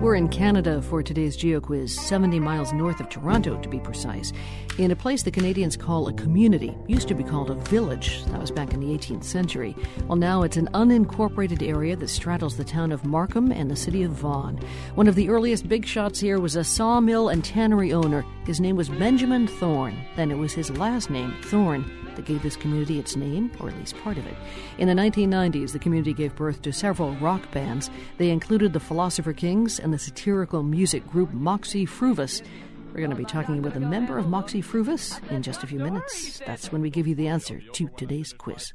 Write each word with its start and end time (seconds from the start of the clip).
We're 0.00 0.14
in 0.14 0.28
Canada 0.28 0.80
for 0.80 1.02
today's 1.02 1.36
Geo 1.36 1.60
Quiz, 1.60 1.94
70 1.94 2.40
miles 2.40 2.72
north 2.72 3.00
of 3.00 3.10
Toronto 3.10 3.60
to 3.60 3.68
be 3.68 3.78
precise, 3.78 4.32
in 4.78 4.92
a 4.92 4.96
place 4.96 5.22
the 5.22 5.30
Canadians 5.30 5.76
call 5.76 6.08
a 6.08 6.12
community. 6.14 6.74
Used 6.86 7.06
to 7.08 7.14
be 7.14 7.22
called 7.22 7.50
a 7.50 7.54
village. 7.54 8.24
That 8.28 8.40
was 8.40 8.50
back 8.50 8.72
in 8.72 8.80
the 8.80 8.96
18th 8.96 9.24
century. 9.24 9.76
Well, 10.06 10.16
now 10.16 10.42
it's 10.42 10.56
an 10.56 10.70
unincorporated 10.72 11.68
area 11.68 11.96
that 11.96 12.08
straddles 12.08 12.56
the 12.56 12.64
town 12.64 12.92
of 12.92 13.04
Markham 13.04 13.52
and 13.52 13.70
the 13.70 13.76
city 13.76 14.02
of 14.02 14.12
Vaughan. 14.12 14.58
One 14.94 15.06
of 15.06 15.16
the 15.16 15.28
earliest 15.28 15.68
big 15.68 15.84
shots 15.84 16.18
here 16.18 16.40
was 16.40 16.56
a 16.56 16.64
sawmill 16.64 17.28
and 17.28 17.44
tannery 17.44 17.92
owner. 17.92 18.24
His 18.46 18.60
name 18.60 18.76
was 18.76 18.88
Benjamin 18.88 19.46
Thorne. 19.46 19.96
Then 20.16 20.30
it 20.30 20.38
was 20.38 20.52
his 20.52 20.70
last 20.70 21.10
name, 21.10 21.34
Thorne 21.42 21.84
that 22.16 22.24
gave 22.24 22.42
this 22.42 22.56
community 22.56 22.98
its 22.98 23.16
name, 23.16 23.50
or 23.60 23.68
at 23.68 23.76
least 23.78 23.96
part 23.98 24.18
of 24.18 24.26
it. 24.26 24.34
In 24.78 24.88
the 24.88 24.94
1990s, 24.94 25.72
the 25.72 25.78
community 25.78 26.12
gave 26.12 26.34
birth 26.34 26.62
to 26.62 26.72
several 26.72 27.14
rock 27.16 27.50
bands. 27.52 27.90
They 28.18 28.30
included 28.30 28.72
the 28.72 28.80
Philosopher 28.80 29.32
Kings 29.32 29.78
and 29.78 29.92
the 29.92 29.98
satirical 29.98 30.62
music 30.62 31.06
group 31.06 31.32
Moxy 31.32 31.86
Früvous. 31.86 32.42
We're 32.88 32.98
going 32.98 33.10
to 33.10 33.16
be 33.16 33.24
talking 33.24 33.62
with 33.62 33.76
a 33.76 33.80
member 33.80 34.18
of 34.18 34.26
Moxy 34.26 34.62
Früvous 34.62 35.20
in 35.30 35.42
just 35.42 35.62
a 35.62 35.66
few 35.66 35.78
minutes. 35.78 36.40
That's 36.44 36.72
when 36.72 36.82
we 36.82 36.90
give 36.90 37.06
you 37.06 37.14
the 37.14 37.28
answer 37.28 37.60
to 37.60 37.88
today's 37.96 38.32
quiz. 38.32 38.72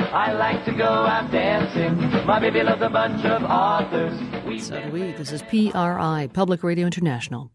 I 0.00 0.32
like 0.32 0.64
to 0.66 0.72
go 0.72 0.84
out 0.84 1.32
dancing. 1.32 1.96
My 2.24 2.38
baby 2.38 2.62
loves 2.62 2.82
a 2.82 2.88
bunch 2.88 3.24
of 3.24 3.42
authors. 3.42 4.16
We 4.46 4.60
So 4.60 4.80
do 4.80 4.92
we. 4.92 5.12
This 5.12 5.32
is 5.32 5.42
PRI, 5.42 6.28
Public 6.32 6.62
Radio 6.62 6.86
International. 6.86 7.50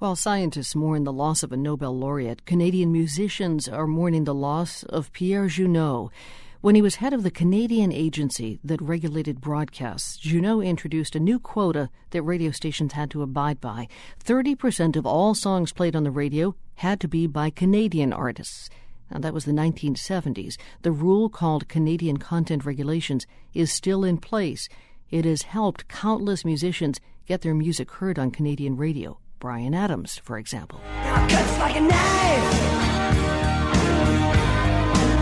While 0.00 0.14
scientists 0.14 0.76
mourn 0.76 1.02
the 1.02 1.12
loss 1.12 1.42
of 1.42 1.50
a 1.50 1.56
Nobel 1.56 1.90
laureate, 1.90 2.46
Canadian 2.46 2.92
musicians 2.92 3.66
are 3.66 3.88
mourning 3.88 4.22
the 4.22 4.34
loss 4.34 4.84
of 4.84 5.12
Pierre 5.12 5.48
Juneau. 5.48 6.12
When 6.60 6.76
he 6.76 6.82
was 6.82 6.94
head 7.02 7.12
of 7.12 7.24
the 7.24 7.32
Canadian 7.32 7.90
agency 7.90 8.60
that 8.62 8.80
regulated 8.80 9.40
broadcasts, 9.40 10.16
Juneau 10.16 10.60
introduced 10.60 11.16
a 11.16 11.20
new 11.20 11.40
quota 11.40 11.90
that 12.10 12.22
radio 12.22 12.52
stations 12.52 12.92
had 12.92 13.10
to 13.10 13.22
abide 13.22 13.60
by. 13.60 13.88
30% 14.24 14.94
of 14.94 15.04
all 15.04 15.34
songs 15.34 15.72
played 15.72 15.96
on 15.96 16.04
the 16.04 16.12
radio 16.12 16.54
had 16.76 17.00
to 17.00 17.08
be 17.08 17.26
by 17.26 17.50
Canadian 17.50 18.12
artists. 18.12 18.70
Now, 19.10 19.18
that 19.18 19.34
was 19.34 19.46
the 19.46 19.52
1970s. 19.52 20.58
The 20.82 20.92
rule 20.92 21.28
called 21.28 21.66
Canadian 21.66 22.18
Content 22.18 22.64
Regulations 22.64 23.26
is 23.52 23.72
still 23.72 24.04
in 24.04 24.18
place. 24.18 24.68
It 25.10 25.24
has 25.24 25.42
helped 25.42 25.88
countless 25.88 26.44
musicians 26.44 27.00
get 27.26 27.40
their 27.40 27.52
music 27.52 27.90
heard 27.90 28.16
on 28.16 28.30
Canadian 28.30 28.76
radio. 28.76 29.18
Bryan 29.38 29.74
Adams, 29.74 30.18
for 30.24 30.38
example. 30.38 30.80
Cuts 31.02 31.58
like 31.58 31.76
a 31.76 31.80
knife. 31.80 32.52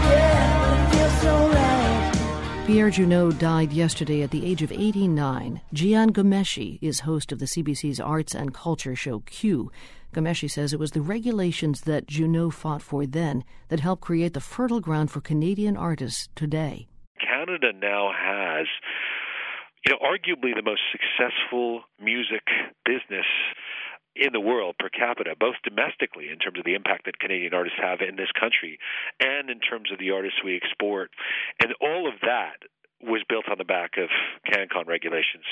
Yeah, 0.05 0.61
but 0.63 0.79
it 0.79 0.97
feels 0.97 1.21
so 1.21 1.49
right. 1.51 2.65
Pierre 2.67 2.91
Juneau 2.91 3.31
died 3.31 3.73
yesterday 3.73 4.23
at 4.23 4.31
the 4.31 4.45
age 4.45 4.63
of 4.63 4.73
89. 4.73 5.61
Jian 5.75 6.11
Ghomeshi 6.11 6.79
is 6.83 7.01
host 7.01 7.31
of 7.31 7.39
the 7.39 7.47
CBC's 7.47 8.01
arts 8.01 8.35
and 8.35 8.53
culture 8.53 8.97
show 8.97 9.21
Q. 9.21 9.71
Ghomeshi 10.13 10.51
says 10.51 10.73
it 10.73 10.81
was 10.81 10.93
the 10.93 11.01
regulations 11.03 11.83
that 11.83 12.07
Juneau 12.07 12.51
fought 12.51 12.83
for 12.83 13.07
then 13.07 13.45
that 13.69 13.81
helped 13.81 14.03
create 14.03 14.33
the 14.33 14.41
fertile 14.41 14.81
ground 14.81 15.11
for 15.11 15.21
Canadian 15.21 15.77
artists 15.77 16.29
today. 16.35 16.89
Canada 17.21 17.73
now 17.73 18.11
has, 18.17 18.67
you 19.85 19.93
know, 19.93 19.99
arguably 19.99 20.55
the 20.55 20.63
most 20.65 20.81
successful 20.91 21.83
music 22.03 22.43
business 22.85 23.27
in 24.17 24.33
the 24.33 24.41
world 24.41 24.77
per 24.79 24.89
capita, 24.89 25.35
both 25.39 25.57
domestically 25.63 26.31
in 26.31 26.39
terms 26.39 26.59
of 26.59 26.65
the 26.65 26.75
impact 26.75 27.05
that 27.05 27.19
Canadian 27.19 27.55
artists 27.55 27.79
have 27.81 28.01
in 28.01 28.17
this 28.17 28.33
country 28.39 28.79
and 29.21 29.51
in 29.51 29.61
terms 29.61 29.93
of 29.93 29.99
the 29.99 30.11
artists 30.11 30.41
we 30.45 30.57
export. 30.57 31.11
And 31.63 31.75
all 31.81 32.09
of 32.09 32.15
that 32.23 32.65
was 33.03 33.23
built 33.29 33.49
on 33.51 33.59
the 33.59 33.65
back 33.65 33.99
of 33.99 34.09
CanCon 34.51 34.87
regulations. 34.87 35.45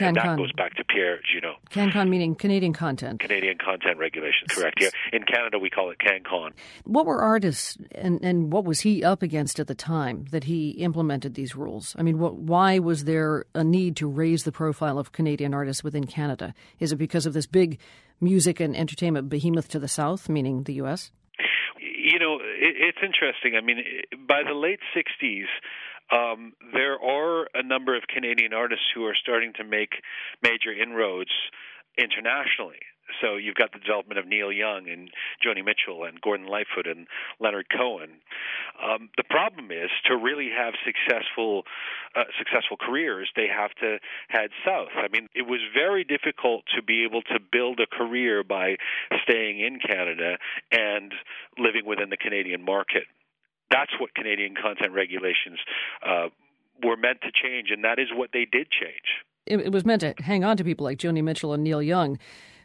And 0.00 0.16
that 0.16 0.36
goes 0.36 0.52
back 0.52 0.74
to 0.76 0.84
Pierre 0.84 1.20
Juneau. 1.32 1.54
CanCon 1.70 2.08
meaning 2.08 2.34
Canadian 2.34 2.72
content. 2.72 3.20
Canadian 3.20 3.58
content 3.58 3.98
regulations, 3.98 4.50
correct. 4.50 4.78
Yeah. 4.80 4.88
In 5.12 5.24
Canada, 5.24 5.58
we 5.58 5.68
call 5.68 5.90
it 5.90 5.98
CanCon. 5.98 6.52
What 6.84 7.04
were 7.04 7.20
artists 7.20 7.76
and, 7.94 8.18
and 8.24 8.52
what 8.52 8.64
was 8.64 8.80
he 8.80 9.04
up 9.04 9.22
against 9.22 9.60
at 9.60 9.66
the 9.66 9.74
time 9.74 10.26
that 10.30 10.44
he 10.44 10.70
implemented 10.70 11.34
these 11.34 11.54
rules? 11.54 11.94
I 11.98 12.02
mean, 12.02 12.18
what, 12.18 12.36
why 12.36 12.78
was 12.78 13.04
there 13.04 13.44
a 13.54 13.62
need 13.62 13.96
to 13.96 14.06
raise 14.06 14.44
the 14.44 14.52
profile 14.52 14.98
of 14.98 15.12
Canadian 15.12 15.52
artists 15.52 15.84
within 15.84 16.06
Canada? 16.06 16.54
Is 16.78 16.92
it 16.92 16.96
because 16.96 17.26
of 17.26 17.34
this 17.34 17.46
big 17.46 17.78
music 18.20 18.60
and 18.60 18.74
entertainment 18.74 19.28
behemoth 19.28 19.68
to 19.68 19.78
the 19.78 19.88
south, 19.88 20.28
meaning 20.28 20.62
the 20.62 20.74
U.S.? 20.74 21.10
You 21.78 22.18
know, 22.18 22.36
it, 22.36 22.76
it's 22.78 22.98
interesting. 23.04 23.56
I 23.56 23.60
mean, 23.60 23.84
by 24.26 24.42
the 24.46 24.54
late 24.54 24.80
60s, 24.96 25.44
um, 26.12 26.52
there 26.72 27.00
are 27.02 27.48
number 27.72 27.96
of 27.96 28.02
Canadian 28.06 28.52
artists 28.52 28.84
who 28.94 29.06
are 29.06 29.16
starting 29.16 29.52
to 29.56 29.64
make 29.64 30.02
major 30.42 30.72
inroads 30.72 31.32
internationally. 31.96 32.84
So 33.20 33.36
you've 33.36 33.56
got 33.56 33.72
the 33.72 33.78
development 33.78 34.18
of 34.18 34.26
Neil 34.26 34.52
Young 34.52 34.88
and 34.88 35.10
Joni 35.44 35.64
Mitchell 35.64 36.04
and 36.04 36.20
Gordon 36.20 36.46
Lightfoot 36.46 36.86
and 36.86 37.06
Leonard 37.40 37.66
Cohen. 37.68 38.20
Um, 38.82 39.10
the 39.16 39.24
problem 39.24 39.70
is 39.70 39.90
to 40.06 40.16
really 40.16 40.48
have 40.48 40.74
successful 40.84 41.64
uh, 42.14 42.24
successful 42.38 42.76
careers, 42.76 43.30
they 43.36 43.48
have 43.48 43.72
to 43.80 43.98
head 44.28 44.50
south. 44.64 44.92
I 44.96 45.08
mean, 45.08 45.28
it 45.34 45.46
was 45.46 45.60
very 45.74 46.04
difficult 46.04 46.64
to 46.76 46.82
be 46.82 47.04
able 47.04 47.22
to 47.22 47.38
build 47.40 47.80
a 47.80 47.86
career 47.86 48.44
by 48.44 48.76
staying 49.24 49.60
in 49.60 49.78
Canada 49.78 50.36
and 50.70 51.12
living 51.58 51.86
within 51.86 52.10
the 52.10 52.18
Canadian 52.18 52.62
market. 52.64 53.04
That's 53.70 53.92
what 53.98 54.14
Canadian 54.14 54.54
content 54.54 54.92
regulations 54.92 55.58
uh, 56.04 56.28
were 56.84 56.96
meant 56.96 57.20
to 57.22 57.30
change, 57.32 57.68
and 57.70 57.84
that 57.84 57.98
is 57.98 58.08
what 58.14 58.30
they 58.32 58.44
did 58.44 58.68
change. 58.70 59.24
It, 59.46 59.60
it 59.60 59.72
was 59.72 59.84
meant 59.84 60.00
to 60.00 60.14
hang 60.18 60.44
on 60.44 60.56
to 60.56 60.64
people 60.64 60.84
like 60.84 60.98
Joni 60.98 61.22
Mitchell 61.22 61.52
and 61.52 61.64
Neil 61.64 61.82
Young, 61.82 62.18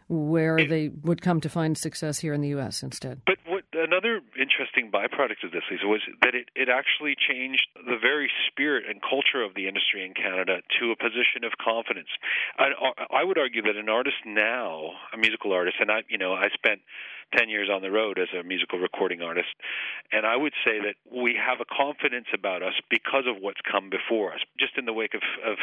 where 0.08 0.58
they 0.66 0.90
would 0.90 1.22
come 1.22 1.42
to 1.42 1.50
find 1.50 1.78
success 1.78 2.20
here 2.20 2.34
in 2.34 2.42
the 2.42 2.50
U.S. 2.50 2.84
instead. 2.84 3.22
But 3.26 3.38
another 3.88 4.20
interesting 4.36 4.92
byproduct 4.92 5.48
of 5.48 5.52
this, 5.56 5.64
Lisa, 5.72 5.88
was 5.88 6.04
that 6.22 6.36
it, 6.36 6.52
it 6.56 6.68
actually 6.68 7.16
changed 7.16 7.68
the 7.76 7.96
very 7.96 8.30
spirit 8.52 8.84
and 8.88 9.00
culture 9.02 9.42
of 9.42 9.56
the 9.56 9.68
industry 9.68 10.04
in 10.04 10.14
Canada 10.14 10.60
to 10.80 10.92
a 10.92 10.98
position 11.00 11.48
of 11.48 11.56
confidence. 11.64 12.12
I, 12.60 12.76
uh, 12.76 13.16
I 13.16 13.24
would 13.24 13.38
argue 13.38 13.64
that 13.64 13.76
an 13.80 13.88
artist 13.88 14.20
now, 14.26 14.92
a 15.14 15.18
musical 15.18 15.54
artist, 15.54 15.78
and 15.80 15.90
I, 15.90 16.04
you 16.10 16.18
know, 16.18 16.34
I 16.34 16.50
spent 16.54 16.82
10 17.36 17.50
years 17.50 17.70
on 17.72 17.82
the 17.82 17.92
road 17.92 18.20
as 18.20 18.28
a 18.38 18.44
musical 18.44 18.80
recording 18.80 19.22
artist. 19.22 19.52
And 20.12 20.26
I 20.26 20.36
would 20.36 20.54
say 20.64 20.80
that 20.80 20.96
we 21.12 21.36
have 21.36 21.60
a 21.60 21.68
confidence 21.68 22.28
about 22.34 22.64
us 22.64 22.74
because 22.90 23.24
of 23.28 23.42
what's 23.42 23.60
come 23.70 23.90
before 23.90 24.34
us. 24.34 24.40
Just 24.60 24.78
in 24.78 24.86
the 24.86 24.94
wake 24.94 25.14
of, 25.14 25.22
of 25.44 25.58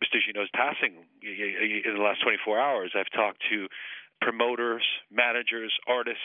Mr. 0.00 0.16
Juneau's 0.24 0.48
passing 0.54 0.94
in 1.20 1.94
the 1.94 2.00
last 2.02 2.22
24 2.22 2.58
hours, 2.58 2.92
I've 2.96 3.10
talked 3.12 3.42
to 3.50 3.68
promoters, 4.20 4.84
managers, 5.10 5.72
artists, 5.86 6.24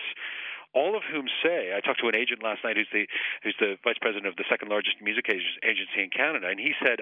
all 0.75 0.96
of 0.96 1.03
whom 1.08 1.25
say 1.41 1.72
I 1.72 1.80
talked 1.80 2.02
to 2.02 2.12
an 2.12 2.16
agent 2.16 2.44
last 2.44 2.63
night 2.63 2.75
who's 2.75 2.91
the 2.91 3.08
who's 3.41 3.56
the 3.59 3.80
vice 3.84 3.97
president 4.00 4.28
of 4.28 4.36
the 4.36 4.46
second 4.52 4.69
largest 4.69 5.02
music 5.02 5.25
agency 5.31 6.03
in 6.03 6.12
Canada, 6.12 6.52
and 6.52 6.59
he 6.59 6.75
said 6.84 7.00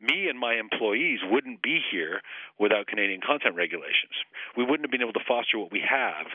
me 0.00 0.28
and 0.28 0.38
my 0.38 0.54
employees 0.54 1.20
wouldn't 1.30 1.62
be 1.62 1.80
here 1.90 2.20
without 2.58 2.86
Canadian 2.86 3.20
content 3.20 3.54
regulations. 3.56 4.12
We 4.56 4.64
wouldn't 4.64 4.82
have 4.82 4.90
been 4.90 5.02
able 5.02 5.14
to 5.14 5.24
foster 5.26 5.58
what 5.58 5.72
we 5.72 5.82
have. 5.88 6.26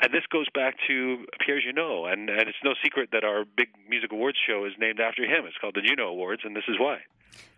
And 0.00 0.12
this 0.12 0.24
goes 0.32 0.46
back 0.54 0.74
to 0.88 1.24
Pierre 1.44 1.60
Juneau, 1.60 2.06
and, 2.06 2.28
and 2.28 2.48
it's 2.48 2.58
no 2.64 2.74
secret 2.82 3.10
that 3.12 3.24
our 3.24 3.44
big 3.44 3.68
music 3.88 4.10
awards 4.10 4.38
show 4.44 4.64
is 4.64 4.72
named 4.78 5.00
after 5.00 5.22
him. 5.22 5.46
It's 5.46 5.56
called 5.60 5.76
the 5.76 5.82
Juno 5.82 6.08
Awards, 6.08 6.42
and 6.44 6.56
this 6.56 6.64
is 6.68 6.76
why. 6.78 6.98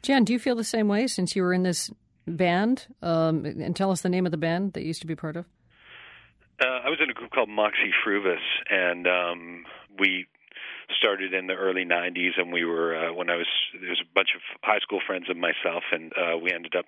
Jian, 0.02 0.24
do 0.24 0.32
you 0.32 0.38
feel 0.38 0.56
the 0.56 0.64
same 0.64 0.88
way 0.88 1.06
since 1.06 1.34
you 1.34 1.42
were 1.42 1.54
in 1.54 1.62
this 1.62 1.90
band? 2.26 2.86
Um, 3.02 3.44
and 3.44 3.74
tell 3.74 3.90
us 3.90 4.02
the 4.02 4.08
name 4.08 4.26
of 4.26 4.32
the 4.32 4.38
band 4.38 4.74
that 4.74 4.82
you 4.82 4.88
used 4.88 5.00
to 5.00 5.06
be 5.06 5.16
part 5.16 5.36
of. 5.36 5.46
Uh, 6.58 6.80
I 6.86 6.88
was 6.88 6.98
in 7.02 7.10
a 7.10 7.12
group 7.12 7.32
called 7.32 7.50
Moxy 7.50 7.92
Früvous, 8.04 8.40
and 8.70 9.06
um, 9.06 9.64
we 9.98 10.26
started 10.98 11.34
in 11.34 11.48
the 11.48 11.54
early 11.54 11.84
90s 11.84 12.38
and 12.38 12.50
we 12.50 12.64
were 12.64 12.96
uh, 12.96 13.12
when 13.12 13.28
I 13.28 13.36
was 13.36 13.46
there 13.78 13.90
was 13.90 14.00
a 14.00 14.14
bunch 14.14 14.30
of 14.34 14.40
high 14.62 14.78
school 14.78 15.00
friends 15.04 15.28
of 15.28 15.36
myself 15.36 15.82
and 15.92 16.12
uh, 16.16 16.38
we 16.38 16.52
ended 16.52 16.74
up 16.76 16.86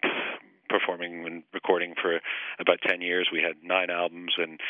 performing 0.70 1.26
and 1.26 1.42
recording 1.52 1.94
for 2.00 2.20
about 2.60 2.78
10 2.86 3.00
years. 3.02 3.28
We 3.32 3.42
had 3.42 3.56
9 3.62 3.90
albums 3.90 4.34
and 4.38 4.60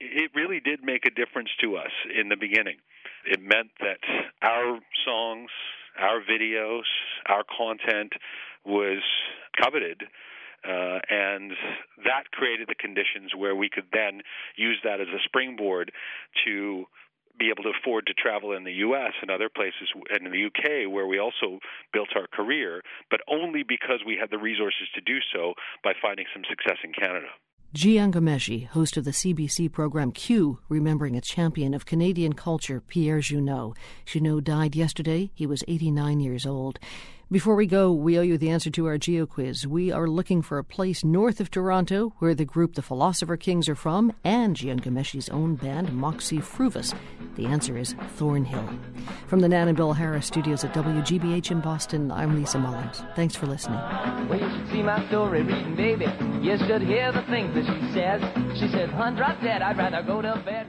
it 0.00 0.30
really 0.34 0.58
did 0.58 0.82
make 0.82 1.04
a 1.04 1.10
difference 1.10 1.50
to 1.60 1.76
us 1.76 1.92
in 2.18 2.28
the 2.28 2.36
beginning. 2.36 2.78
It 3.26 3.40
meant 3.40 3.70
that 3.80 3.98
our 4.42 4.80
songs 5.04 5.50
our 6.00 6.20
videos 6.20 6.88
our 7.26 7.44
content 7.44 8.14
was 8.64 9.02
coveted 9.60 10.04
uh, 10.66 10.98
and 11.08 11.52
that 12.04 12.30
created 12.32 12.68
the 12.68 12.74
conditions 12.74 13.32
where 13.36 13.54
we 13.54 13.68
could 13.68 13.86
then 13.92 14.20
use 14.56 14.78
that 14.84 15.00
as 15.00 15.08
a 15.08 15.22
springboard 15.24 15.92
to 16.44 16.84
be 17.38 17.50
able 17.50 17.62
to 17.62 17.72
afford 17.80 18.06
to 18.06 18.14
travel 18.14 18.52
in 18.52 18.64
the 18.64 18.82
U.S. 18.84 19.12
and 19.22 19.30
other 19.30 19.48
places 19.48 19.88
and 20.10 20.26
in 20.26 20.32
the 20.32 20.38
U.K. 20.38 20.86
where 20.86 21.06
we 21.06 21.18
also 21.18 21.60
built 21.92 22.08
our 22.16 22.26
career, 22.26 22.82
but 23.10 23.20
only 23.28 23.62
because 23.62 24.00
we 24.04 24.18
had 24.20 24.30
the 24.30 24.38
resources 24.38 24.88
to 24.94 25.00
do 25.00 25.18
so 25.32 25.54
by 25.84 25.92
finding 26.02 26.26
some 26.34 26.42
success 26.48 26.78
in 26.82 26.92
Canada. 26.92 27.28
Jian 27.74 28.10
Ghomeshi, 28.10 28.66
host 28.66 28.96
of 28.96 29.04
the 29.04 29.10
CBC 29.10 29.70
program 29.70 30.10
Q, 30.10 30.58
remembering 30.70 31.16
a 31.16 31.20
champion 31.20 31.74
of 31.74 31.84
Canadian 31.84 32.32
culture, 32.32 32.80
Pierre 32.80 33.20
Juneau. 33.20 33.74
Juneau 34.06 34.40
died 34.40 34.74
yesterday. 34.74 35.30
He 35.34 35.46
was 35.46 35.62
89 35.68 36.18
years 36.18 36.46
old. 36.46 36.78
Before 37.30 37.54
we 37.54 37.66
go, 37.66 37.92
we 37.92 38.18
owe 38.18 38.22
you 38.22 38.38
the 38.38 38.48
answer 38.48 38.70
to 38.70 38.86
our 38.86 38.96
geo 38.96 39.26
quiz. 39.26 39.66
We 39.66 39.92
are 39.92 40.08
looking 40.08 40.40
for 40.40 40.56
a 40.56 40.64
place 40.64 41.04
north 41.04 41.40
of 41.40 41.50
Toronto 41.50 42.14
where 42.20 42.34
the 42.34 42.46
group 42.46 42.74
The 42.74 42.80
Philosopher 42.80 43.36
Kings 43.36 43.68
are 43.68 43.74
from 43.74 44.14
and 44.24 44.56
Jian 44.56 44.80
Ghomeshi's 44.80 45.28
own 45.28 45.54
band, 45.56 45.92
Moxy 45.92 46.38
Früvous. 46.38 46.94
The 47.38 47.46
answer 47.46 47.78
is 47.78 47.94
Thornhill. 48.16 48.68
From 49.28 49.38
the 49.38 49.48
Nan 49.48 49.68
and 49.68 49.76
Bill 49.76 49.92
Harris 49.92 50.26
studios 50.26 50.64
at 50.64 50.74
WGBH 50.74 51.52
in 51.52 51.60
Boston, 51.60 52.10
I'm 52.10 52.34
Lisa 52.34 52.58
Mullins. 52.58 53.04
Thanks 53.14 53.36
for 53.36 53.46
listening. 53.46 53.78
Well, 54.28 54.40
you 54.40 54.50
should 54.50 54.68
see 54.72 54.82
my 54.82 55.06
story 55.06 55.42
reading, 55.42 55.76
baby. 55.76 56.06
You 56.42 56.58
should 56.66 56.82
hear 56.82 57.12
the 57.12 57.22
things 57.30 57.54
that 57.54 57.62
she 57.62 57.94
says. 57.94 58.20
She 58.58 58.66
says, 58.74 58.90
hun, 58.90 59.14
drop 59.14 59.40
dead, 59.40 59.62
I'd 59.62 59.78
rather 59.78 60.02
go 60.02 60.20
to 60.20 60.42
bed. 60.44 60.66